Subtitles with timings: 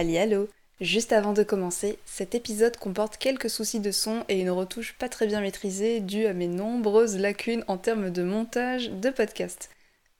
[0.00, 0.48] Hallo
[0.80, 5.08] Juste avant de commencer, cet épisode comporte quelques soucis de son et une retouche pas
[5.08, 9.70] très bien maîtrisée due à mes nombreuses lacunes en termes de montage de podcast.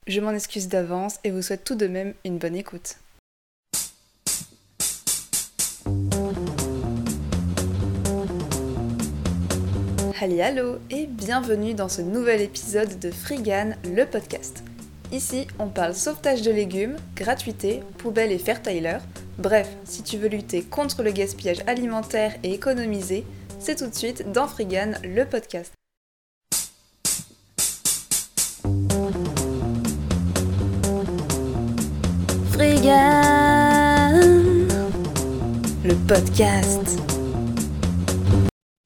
[0.09, 2.97] Je m'en excuse d'avance et vous souhaite tout de même une bonne écoute.
[10.21, 14.65] Hallo et bienvenue dans ce nouvel épisode de Frigan, le podcast.
[15.11, 18.99] Ici, on parle sauvetage de légumes, gratuité, poubelle et fair-tyler.
[19.39, 23.25] Bref, si tu veux lutter contre le gaspillage alimentaire et économiser,
[23.59, 25.73] c'est tout de suite dans Frigan, le podcast.
[32.53, 34.13] Frigan,
[35.85, 36.99] le podcast.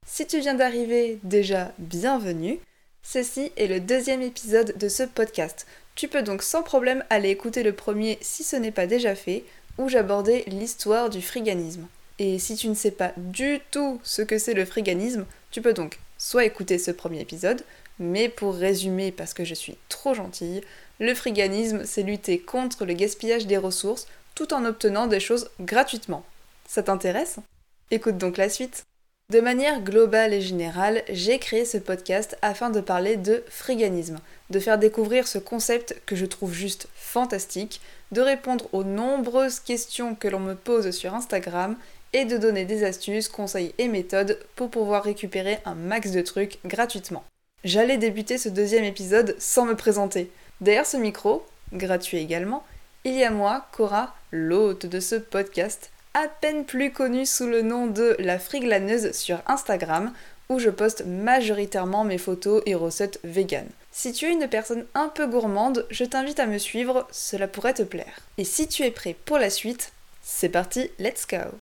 [0.07, 2.61] Si tu viens d'arriver, déjà bienvenue.
[3.03, 5.67] Ceci est le deuxième épisode de ce podcast.
[5.95, 9.45] Tu peux donc sans problème aller écouter le premier si ce n'est pas déjà fait,
[9.79, 11.87] où j'abordais l'histoire du friganisme.
[12.19, 15.73] Et si tu ne sais pas du tout ce que c'est le friganisme, tu peux
[15.73, 17.63] donc soit écouter ce premier épisode,
[17.99, 20.63] mais pour résumer parce que je suis trop gentille,
[20.99, 26.25] le friganisme c'est lutter contre le gaspillage des ressources tout en obtenant des choses gratuitement.
[26.67, 27.37] Ça t'intéresse?
[27.91, 28.85] Écoute donc la suite.
[29.33, 34.19] De manière globale et générale, j'ai créé ce podcast afin de parler de friganisme,
[34.51, 40.15] de faire découvrir ce concept que je trouve juste fantastique, de répondre aux nombreuses questions
[40.15, 41.79] que l'on me pose sur Instagram
[42.13, 46.59] et de donner des astuces, conseils et méthodes pour pouvoir récupérer un max de trucs
[46.67, 47.25] gratuitement.
[47.65, 50.31] J'allais débuter ce deuxième épisode sans me présenter.
[50.61, 52.67] Derrière ce micro, gratuit également,
[53.05, 57.63] il y a moi, Cora, l'hôte de ce podcast, à peine plus connue sous le
[57.63, 60.13] nom de La Friglaneuse sur Instagram,
[60.49, 63.67] où je poste majoritairement mes photos et recettes vegan.
[63.91, 67.75] Si tu es une personne un peu gourmande, je t'invite à me suivre, cela pourrait
[67.75, 68.21] te plaire.
[68.39, 71.59] Et si tu es prêt pour la suite, c'est parti, let's go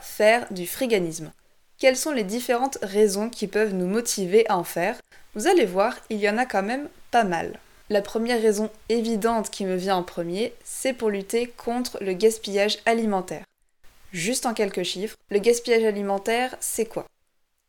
[0.00, 1.32] Faire du friganisme
[1.78, 4.96] Quelles sont les différentes raisons qui peuvent nous motiver à en faire?
[5.34, 7.58] Vous allez voir, il y en a quand même pas mal.
[7.90, 12.78] La première raison évidente qui me vient en premier, c'est pour lutter contre le gaspillage
[12.86, 13.42] alimentaire.
[14.12, 17.06] Juste en quelques chiffres, le gaspillage alimentaire, c'est quoi?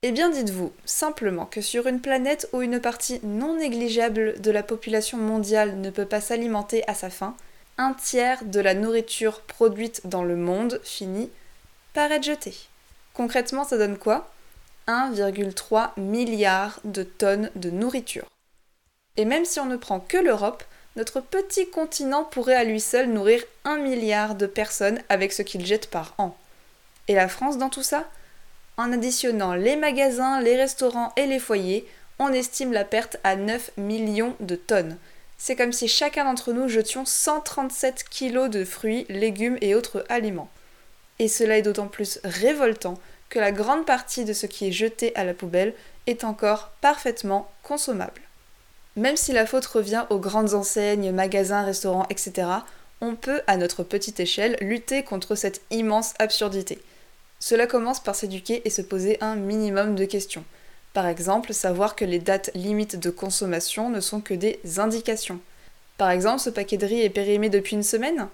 [0.04, 4.62] Eh bien dites-vous simplement que sur une planète où une partie non négligeable de la
[4.62, 7.36] population mondiale ne peut pas s'alimenter à sa faim,
[7.80, 11.32] un tiers de la nourriture produite dans le monde finit
[11.96, 12.54] par être jeté.
[13.14, 14.30] Concrètement, ça donne quoi?
[14.88, 18.28] 1,3 milliard de tonnes de nourriture.
[19.18, 20.64] Et même si on ne prend que l'Europe,
[20.98, 25.66] notre petit continent pourrait à lui seul nourrir 1 milliard de personnes avec ce qu'il
[25.66, 26.38] jette par an.
[27.08, 28.04] Et la France dans tout ça?
[28.78, 31.88] En additionnant les magasins, les restaurants et les foyers,
[32.20, 34.98] on estime la perte à 9 millions de tonnes.
[35.38, 40.50] C'est comme si chacun d'entre nous jetions 137 kilos de fruits, légumes et autres aliments.
[41.20, 42.96] Et cela est d'autant plus révoltant
[43.30, 45.74] que la grande partie de ce qui est jeté à la poubelle
[46.08, 48.22] est encore parfaitement consommable.
[48.96, 52.48] Même si la faute revient aux grandes enseignes, magasins, restaurants, etc.,
[53.02, 56.82] on peut, à notre petite échelle, lutter contre cette immense absurdité.
[57.40, 60.46] Cela commence par s'éduquer et se poser un minimum de questions.
[60.94, 65.42] Par exemple, savoir que les dates limites de consommation ne sont que des indications.
[65.98, 68.30] Par exemple, ce paquet de riz est périmé depuis une semaine?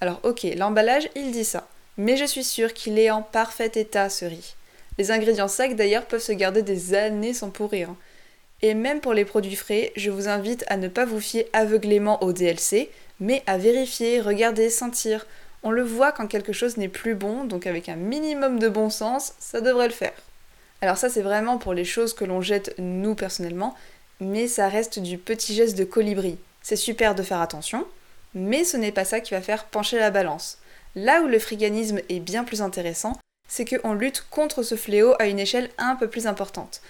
[0.00, 1.66] Alors ok, l'emballage, il dit ça
[1.96, 4.54] mais je suis sûre qu'il est en parfait état ce riz.
[4.98, 7.94] Les ingrédients secs d'ailleurs peuvent se garder des années sans pourrir.
[8.62, 12.22] Et même pour les produits frais, je vous invite à ne pas vous fier aveuglément
[12.22, 12.90] au DLC,
[13.20, 15.26] mais à vérifier, regarder, sentir.
[15.62, 18.90] On le voit quand quelque chose n'est plus bon, donc avec un minimum de bon
[18.90, 20.14] sens, ça devrait le faire.
[20.80, 23.74] Alors ça c'est vraiment pour les choses que l'on jette nous personnellement,
[24.20, 26.38] mais ça reste du petit geste de colibri.
[26.62, 27.86] C'est super de faire attention,
[28.34, 30.58] mais ce n'est pas ça qui va faire pencher la balance.
[30.96, 33.14] Là où le friganisme est bien plus intéressant,
[33.48, 36.80] c'est qu'on lutte contre ce fléau à une échelle un peu plus importante.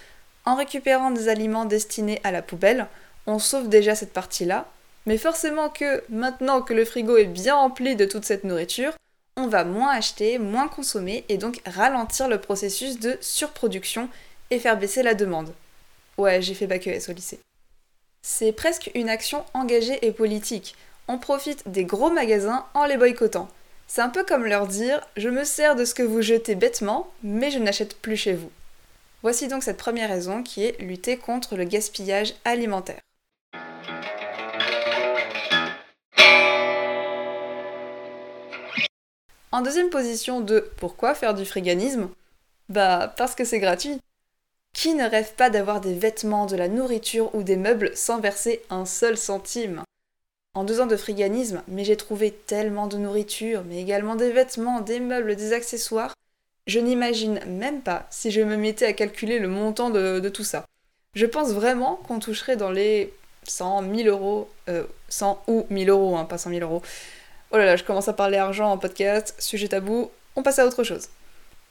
[0.45, 2.87] En récupérant des aliments destinés à la poubelle,
[3.27, 4.67] on sauve déjà cette partie-là,
[5.07, 8.93] mais forcément que maintenant que le frigo est bien rempli de toute cette nourriture,
[9.37, 14.09] on va moins acheter, moins consommer et donc ralentir le processus de surproduction
[14.51, 15.53] et faire baisser la demande.
[16.19, 17.41] Ouais, j'ai fait bac ES au lycée.
[18.23, 20.77] C'est presque une action engagée et politique.
[21.09, 23.49] On profite des gros magasins en les boycottant.
[23.87, 27.13] C'est un peu comme leur dire Je me sers de ce que vous jetez bêtement,
[27.23, 28.51] mais je n'achète plus chez vous.
[29.23, 33.01] Voici donc cette première raison qui est lutter contre le gaspillage alimentaire.
[39.53, 42.11] En deuxième position de pourquoi faire du friganisme?
[42.69, 44.01] Bah parce que c'est gratuit.
[44.73, 48.63] Qui ne rêve pas d'avoir des vêtements, de la nourriture ou des meubles sans verser
[48.69, 49.85] un seul centime?
[50.55, 54.81] En deux ans de friganisme, mais j'ai trouvé tellement de nourriture, mais également des vêtements,
[54.81, 56.15] des meubles, des accessoires.
[56.69, 60.65] Je n'imagine même pas si je me mettais à calculer le montant de, tout ça.
[61.15, 63.13] Je pense vraiment qu'on toucherait dans les
[63.49, 64.49] 100, 1000 euros,
[65.09, 66.83] 100 euh, ou 1000 euros, hein, pas 100 000 euros.
[67.51, 70.67] Oh là là, je commence à parler argent en podcast, sujet tabou, on passe à
[70.67, 71.09] autre chose.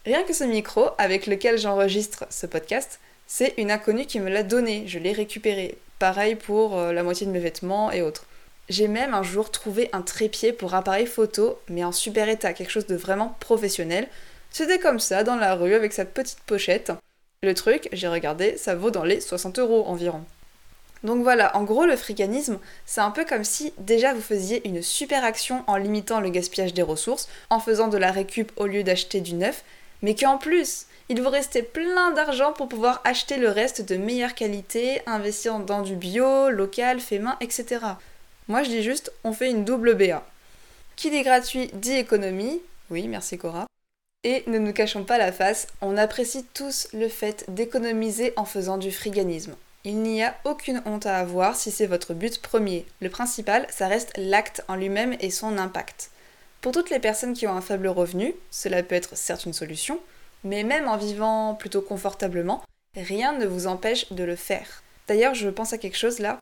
[0.06, 4.44] Rien que ce micro avec lequel j'enregistre ce podcast, c'est une inconnue qui me l'a
[4.44, 5.78] donné, je l'ai récupéré.
[6.00, 8.26] Pareil pour euh, la moitié de mes vêtements et autres.
[8.70, 12.72] J'ai même un jour trouvé un trépied pour appareil photo, mais en super état, quelque
[12.72, 14.08] chose de vraiment professionnel.
[14.52, 16.94] C'était comme ça, dans la rue, avec sa petite pochette.
[17.42, 20.24] Le truc, j'ai regardé, ça vaut dans les 60 euros environ.
[21.04, 24.82] Donc voilà, en gros, le friganisme, c'est un peu comme si déjà vous faisiez une
[24.82, 28.84] super action en limitant le gaspillage des ressources, en faisant de la récup au lieu
[28.84, 29.66] d'acheter du neuf,
[30.02, 34.36] mais qu'en plus, il vous restait plein d'argent pour pouvoir acheter le reste de meilleure
[34.36, 37.80] qualité, investir dans du bio, local, fait main, etc.
[38.48, 40.26] Moi je dis juste, on fait une double BA.
[40.96, 43.68] Qui dit gratuit dit économie, oui merci Cora.
[44.26, 48.78] Et ne nous cachons pas la face, on apprécie tous le fait d'économiser en faisant
[48.78, 49.56] du friganisme.
[49.86, 52.86] Il n'y a aucune honte à avoir si c'est votre but premier.
[53.02, 56.10] Le principal, ça reste l'acte en lui-même et son impact.
[56.62, 60.00] Pour toutes les personnes qui ont un faible revenu, cela peut être certes une solution,
[60.46, 62.64] mais même en vivant plutôt confortablement,
[62.96, 64.84] rien ne vous empêche de le faire.
[65.10, 66.40] D'ailleurs, je pense à quelque chose là.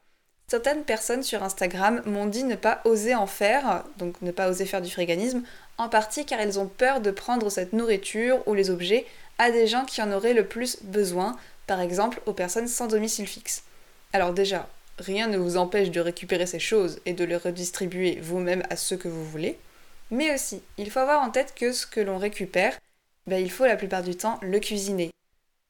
[0.51, 4.65] Certaines personnes sur Instagram m'ont dit ne pas oser en faire, donc ne pas oser
[4.65, 5.43] faire du fréganisme,
[5.77, 9.05] en partie car elles ont peur de prendre cette nourriture ou les objets
[9.37, 11.37] à des gens qui en auraient le plus besoin,
[11.67, 13.63] par exemple aux personnes sans domicile fixe.
[14.11, 14.67] Alors déjà,
[14.99, 18.97] rien ne vous empêche de récupérer ces choses et de les redistribuer vous-même à ceux
[18.97, 19.57] que vous voulez.
[20.09, 22.77] Mais aussi, il faut avoir en tête que ce que l'on récupère,
[23.25, 25.11] ben, il faut la plupart du temps le cuisiner.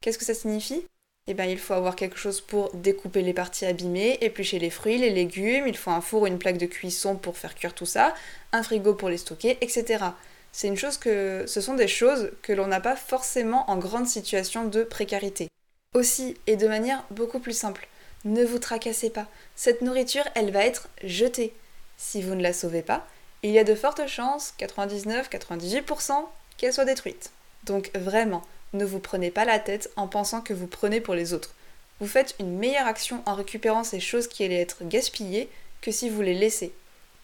[0.02, 0.84] Qu'est-ce que ça signifie?
[1.28, 4.98] Eh bien, il faut avoir quelque chose pour découper les parties abîmées, éplucher les fruits,
[4.98, 7.86] les légumes, il faut un four ou une plaque de cuisson pour faire cuire tout
[7.86, 8.16] ça,
[8.52, 10.04] un frigo pour les stocker, etc.
[10.52, 14.08] C'est une chose que ce sont des choses que l'on n'a pas forcément en grande
[14.08, 15.48] situation de précarité.
[15.94, 17.88] Aussi, et de manière beaucoup plus simple,
[18.26, 19.28] ne vous tracassez pas.
[19.56, 21.54] Cette nourriture, elle va être jetée.
[21.98, 23.08] Si vous ne la sauvez pas,
[23.44, 26.14] il y a de fortes chances, 99-98%,
[26.58, 27.32] qu'elle soit détruite.
[27.64, 31.34] Donc vraiment, ne vous prenez pas la tête en pensant que vous prenez pour les
[31.34, 31.54] autres.
[32.00, 35.50] Vous faites une meilleure action en récupérant ces choses qui allaient être gaspillées
[35.82, 36.74] que si vous les laissez.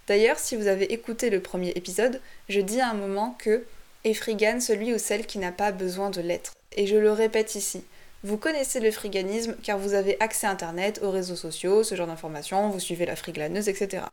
[0.08, 3.66] D'ailleurs, si vous avez écouté le premier épisode, je dis à un moment que
[4.04, 6.54] est frigane celui ou celle qui n'a pas besoin de l'être.
[6.74, 7.84] Et je le répète ici.
[8.24, 12.08] Vous connaissez le friganisme car vous avez accès à Internet, aux réseaux sociaux, ce genre
[12.08, 14.04] d'informations, vous suivez la friglaneuse, etc.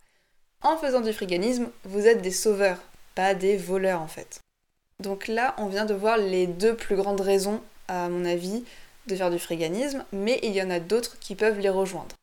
[0.63, 2.79] En faisant du friganisme, vous êtes des sauveurs,
[3.15, 4.41] pas des voleurs en fait.
[5.01, 8.65] Donc là, on vient de voir les deux plus grandes raisons, à mon avis,
[9.07, 12.15] de faire du friganisme, mais il y en a d'autres qui peuvent les rejoindre.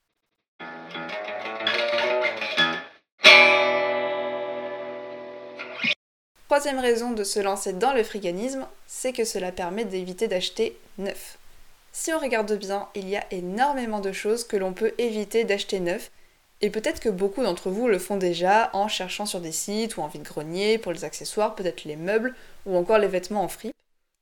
[6.47, 11.37] Troisième raison de se lancer dans le friganisme, c'est que cela permet d'éviter d'acheter neuf.
[11.93, 15.79] Si on regarde bien, il y a énormément de choses que l'on peut éviter d'acheter
[15.79, 16.09] neuf
[16.61, 20.01] et peut-être que beaucoup d'entre vous le font déjà en cherchant sur des sites ou
[20.01, 22.35] en vide-grenier pour les accessoires, peut-être les meubles
[22.65, 23.73] ou encore les vêtements en fripe.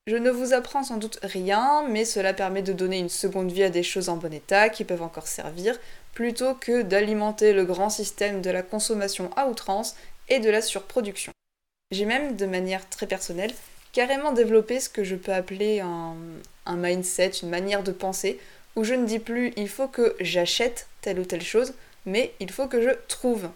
[0.07, 3.63] Je ne vous apprends sans doute rien, mais cela permet de donner une seconde vie
[3.63, 5.77] à des choses en bon état qui peuvent encore servir,
[6.13, 9.95] plutôt que d'alimenter le grand système de la consommation à outrance
[10.29, 11.31] et de la surproduction.
[11.91, 13.53] J'ai même, de manière très personnelle,
[13.91, 16.15] carrément développé ce que je peux appeler un,
[16.65, 18.39] un mindset, une manière de penser,
[18.75, 21.73] où je ne dis plus il faut que j'achète telle ou telle chose,
[22.05, 23.49] mais il faut que je trouve.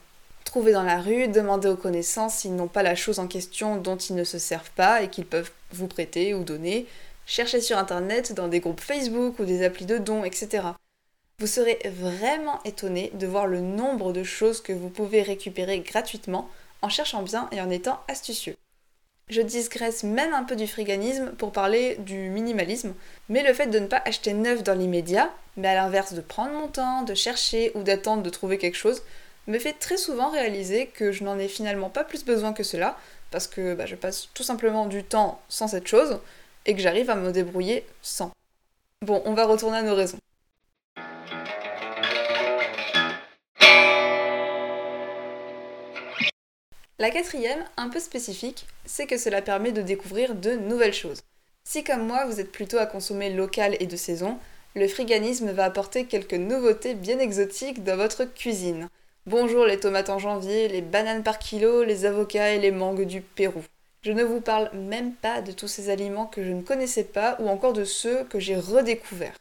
[0.43, 3.97] Trouver dans la rue, demander aux connaissances s'ils n'ont pas la chose en question dont
[3.97, 6.85] ils ne se servent pas et qu'ils peuvent vous prêter ou donner,
[7.25, 10.67] chercher sur internet dans des groupes Facebook ou des applis de dons, etc.
[11.39, 16.49] Vous serez vraiment étonné de voir le nombre de choses que vous pouvez récupérer gratuitement
[16.81, 18.55] en cherchant bien et en étant astucieux.
[19.29, 22.93] Je digresse même un peu du friganisme pour parler du minimalisme,
[23.29, 26.53] mais le fait de ne pas acheter neuf dans l'immédiat, mais à l'inverse de prendre
[26.53, 29.01] mon temps, de chercher ou d'attendre de trouver quelque chose,
[29.47, 32.97] me fait très souvent réaliser que je n'en ai finalement pas plus besoin que cela,
[33.31, 36.19] parce que bah, je passe tout simplement du temps sans cette chose,
[36.65, 38.31] et que j'arrive à me débrouiller sans.
[39.01, 40.19] Bon, on va retourner à nos raisons.
[47.03, 51.19] La quatrième, un peu spécifique, c'est que cela permet de découvrir de nouvelles choses.
[51.65, 54.37] Si comme moi vous êtes plutôt à consommer local et de saison,
[54.73, 58.87] le friganisme va apporter quelques nouveautés bien exotiques dans votre cuisine.
[59.25, 63.19] Bonjour les tomates en janvier, les bananes par kilo, les avocats et les mangues du
[63.19, 63.63] Pérou.
[64.01, 67.35] Je ne vous parle même pas de tous ces aliments que je ne connaissais pas
[67.41, 69.35] ou encore de ceux que j'ai redécouverts.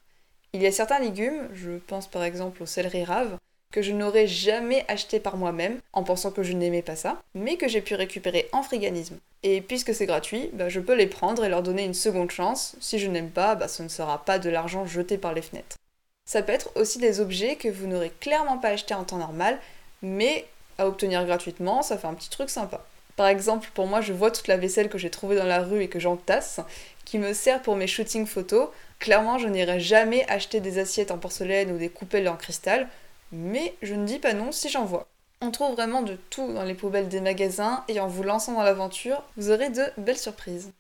[0.53, 3.39] Il y a certains légumes, je pense par exemple au céleri rave,
[3.73, 7.57] que je n'aurais jamais acheté par moi-même en pensant que je n'aimais pas ça, mais
[7.57, 9.19] que j'ai pu récupérer en friganisme.
[9.43, 12.77] Et puisque c'est gratuit, bah, je peux les prendre et leur donner une seconde chance.
[12.81, 15.77] Si je n'aime pas, bah, ce ne sera pas de l'argent jeté par les fenêtres.
[16.25, 19.59] Ça peut être aussi des objets que vous n'aurez clairement pas achetés en temps normal,
[20.03, 20.47] mais
[20.79, 22.85] à obtenir gratuitement, ça fait un petit truc sympa.
[23.17, 25.83] Par exemple, pour moi, je vois toute la vaisselle que j'ai trouvée dans la rue
[25.83, 26.61] et que j'entasse,
[27.05, 28.69] qui me sert pour mes shootings photos.
[28.99, 32.89] Clairement, je n'irai jamais acheter des assiettes en porcelaine ou des coupelles en cristal,
[33.33, 35.09] mais je ne dis pas non si j'en vois.
[35.41, 38.63] On trouve vraiment de tout dans les poubelles des magasins et en vous lançant dans
[38.63, 40.71] l'aventure, vous aurez de belles surprises.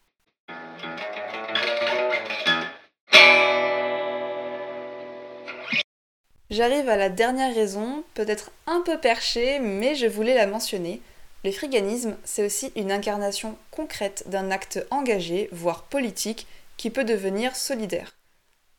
[6.50, 11.00] J'arrive à la dernière raison, peut-être un peu perchée, mais je voulais la mentionner.
[11.44, 17.56] Le friganisme, c'est aussi une incarnation concrète d'un acte engagé, voire politique, qui peut devenir
[17.56, 18.12] solidaire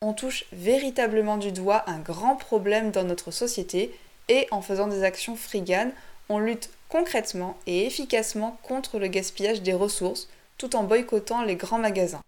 [0.04, 3.90] on touche véritablement du doigt un grand problème dans notre société
[4.28, 5.92] et en faisant des actions friganes,
[6.28, 11.78] on lutte concrètement et efficacement contre le gaspillage des ressources tout en boycottant les grands
[11.78, 12.20] magasins.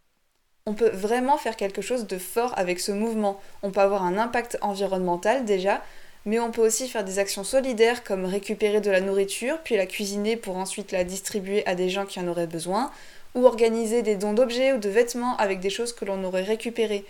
[0.64, 3.40] On peut vraiment faire quelque chose de fort avec ce mouvement.
[3.62, 5.82] On peut avoir un impact environnemental déjà,
[6.24, 9.86] mais on peut aussi faire des actions solidaires comme récupérer de la nourriture, puis la
[9.86, 12.90] cuisiner pour ensuite la distribuer à des gens qui en auraient besoin,
[13.34, 17.04] ou organiser des dons d'objets ou de vêtements avec des choses que l'on aurait récupérées.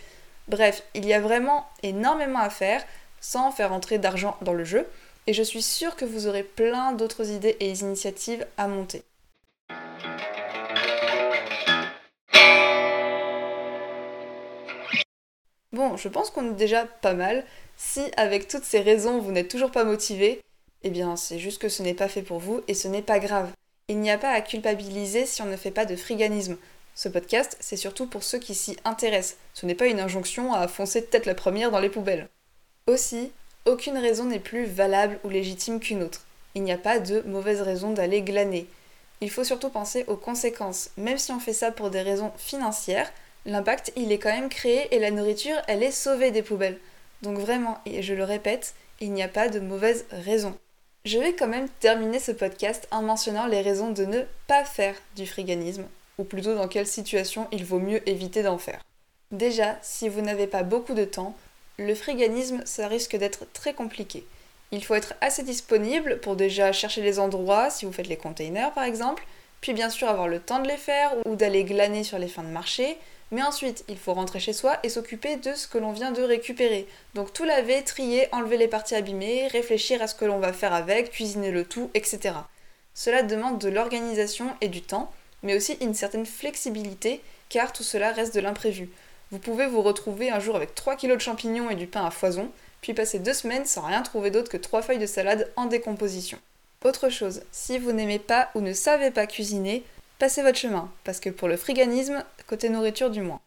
[0.48, 2.84] Bref, il y a vraiment énormément à faire
[3.20, 4.86] sans faire entrer d'argent dans le jeu,
[5.26, 9.02] et je suis sûre que vous aurez plein d'autres idées et initiatives à monter.
[15.72, 17.44] Bon, je pense qu'on est déjà pas mal.
[17.76, 20.40] Si avec toutes ces raisons vous n'êtes toujours pas motivé,
[20.84, 23.18] eh bien c'est juste que ce n'est pas fait pour vous et ce n'est pas
[23.18, 23.50] grave.
[23.88, 26.56] Il n'y a pas à culpabiliser si on ne fait pas de friganisme.
[26.98, 29.36] Ce podcast, c'est surtout pour ceux qui s'y intéressent.
[29.52, 32.26] Ce n'est pas une injonction à foncer tête la première dans les poubelles.
[32.86, 33.32] Aussi,
[33.66, 36.24] aucune raison n'est plus valable ou légitime qu'une autre.
[36.54, 38.66] Il n'y a pas de mauvaise raison d'aller glaner.
[39.20, 40.88] Il faut surtout penser aux conséquences.
[40.96, 43.12] Même si on fait ça pour des raisons financières,
[43.44, 46.78] l'impact il est quand même créé et la nourriture elle est sauvée des poubelles.
[47.20, 50.56] Donc vraiment, et je le répète, il n'y a pas de mauvaise raison.
[51.04, 54.94] Je vais quand même terminer ce podcast en mentionnant les raisons de ne pas faire
[55.14, 55.84] du friganisme
[56.18, 58.82] ou plutôt dans quelle situation il vaut mieux éviter d'en faire.
[59.32, 61.36] Déjà, si vous n'avez pas beaucoup de temps,
[61.78, 64.24] le friganisme, ça risque d'être très compliqué.
[64.72, 68.72] Il faut être assez disponible pour déjà chercher les endroits, si vous faites les containers
[68.72, 69.24] par exemple,
[69.60, 72.42] puis bien sûr avoir le temps de les faire ou d'aller glaner sur les fins
[72.42, 72.96] de marché,
[73.30, 76.22] mais ensuite il faut rentrer chez soi et s'occuper de ce que l'on vient de
[76.22, 76.86] récupérer.
[77.14, 80.72] Donc tout laver, trier, enlever les parties abîmées, réfléchir à ce que l'on va faire
[80.72, 82.34] avec, cuisiner le tout, etc.
[82.94, 85.12] Cela demande de l'organisation et du temps,
[85.46, 88.90] mais aussi une certaine flexibilité, car tout cela reste de l'imprévu.
[89.30, 92.10] Vous pouvez vous retrouver un jour avec 3 kg de champignons et du pain à
[92.10, 92.50] foison,
[92.80, 96.38] puis passer deux semaines sans rien trouver d'autre que 3 feuilles de salade en décomposition.
[96.84, 99.84] Autre chose, si vous n'aimez pas ou ne savez pas cuisiner,
[100.18, 103.40] passez votre chemin, parce que pour le friganisme, côté nourriture du moins.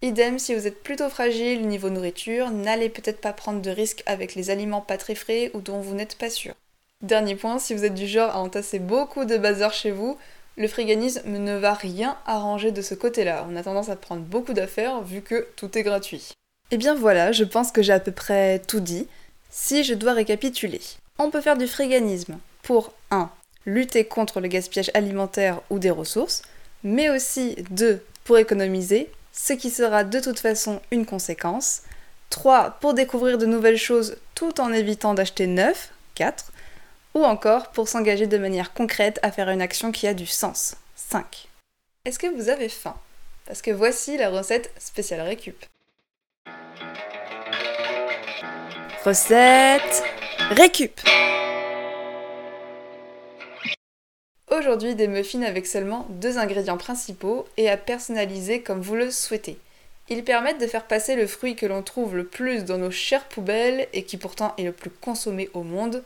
[0.00, 4.36] Idem, si vous êtes plutôt fragile niveau nourriture, n'allez peut-être pas prendre de risques avec
[4.36, 6.54] les aliments pas très frais ou dont vous n'êtes pas sûr.
[7.02, 10.18] Dernier point, si vous êtes du genre à entasser beaucoup de bazar chez vous,
[10.56, 13.46] le friganisme ne va rien arranger de ce côté-là.
[13.50, 16.32] On a tendance à prendre beaucoup d'affaires vu que tout est gratuit.
[16.70, 19.06] Et eh bien voilà, je pense que j'ai à peu près tout dit.
[19.50, 20.80] Si je dois récapituler,
[21.18, 23.30] on peut faire du friganisme pour 1.
[23.66, 26.42] lutter contre le gaspillage alimentaire ou des ressources,
[26.82, 28.02] mais aussi 2.
[28.24, 31.82] pour économiser, ce qui sera de toute façon une conséquence.
[32.30, 32.78] 3.
[32.80, 35.90] pour découvrir de nouvelles choses tout en évitant d'acheter neuf.
[36.14, 36.51] 4
[37.14, 40.76] ou encore pour s'engager de manière concrète à faire une action qui a du sens.
[40.96, 41.48] 5.
[42.04, 42.96] Est-ce que vous avez faim?
[43.46, 45.64] Parce que voici la recette spéciale récup.
[49.04, 50.04] Recette
[50.50, 51.00] récup
[54.50, 59.58] Aujourd'hui des muffins avec seulement deux ingrédients principaux et à personnaliser comme vous le souhaitez.
[60.08, 63.26] Ils permettent de faire passer le fruit que l'on trouve le plus dans nos chères
[63.28, 66.04] poubelles et qui pourtant est le plus consommé au monde,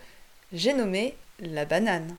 [0.53, 2.17] j'ai nommé la banane.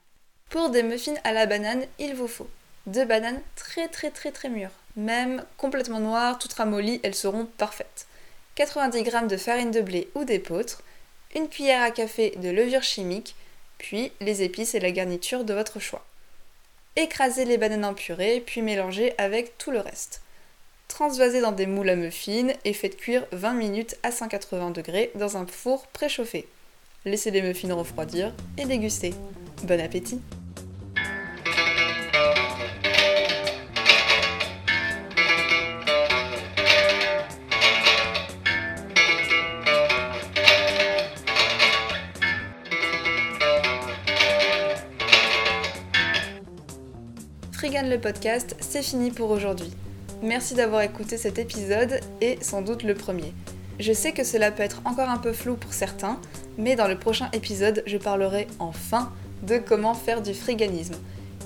[0.49, 2.49] Pour des muffins à la banane, il vous faut
[2.87, 8.07] deux bananes très très très très mûres, même complètement noires, toutes ramollies, elles seront parfaites.
[8.55, 10.81] 90 g de farine de blé ou d'épeautre,
[11.35, 13.35] une cuillère à café de levure chimique,
[13.77, 16.05] puis les épices et la garniture de votre choix.
[16.95, 20.21] Écrasez les bananes en purée, puis mélangez avec tout le reste.
[20.87, 25.37] Transvasez dans des moules à muffins et faites cuire 20 minutes à 180 degrés dans
[25.37, 26.47] un four préchauffé
[27.05, 29.13] laissez les muffins refroidir et dégustez.
[29.63, 30.19] Bon appétit
[47.51, 49.71] Frigane le podcast, c'est fini pour aujourd'hui.
[50.23, 53.33] Merci d'avoir écouté cet épisode et sans doute le premier.
[53.79, 56.19] Je sais que cela peut être encore un peu flou pour certains,
[56.57, 59.11] mais dans le prochain épisode, je parlerai enfin
[59.43, 60.95] de comment faire du friganisme.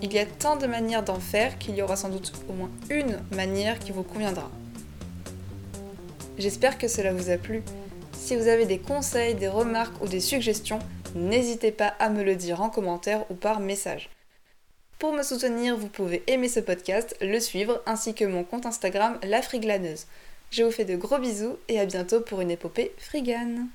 [0.01, 2.71] Il y a tant de manières d'en faire qu'il y aura sans doute au moins
[2.89, 4.49] une manière qui vous conviendra.
[6.37, 7.61] J'espère que cela vous a plu.
[8.13, 10.79] Si vous avez des conseils, des remarques ou des suggestions,
[11.15, 14.09] n'hésitez pas à me le dire en commentaire ou par message.
[14.97, 19.19] Pour me soutenir, vous pouvez aimer ce podcast, le suivre, ainsi que mon compte Instagram
[19.23, 20.05] La Friglaneuse.
[20.51, 23.67] Je vous fais de gros bisous et à bientôt pour une épopée frigane.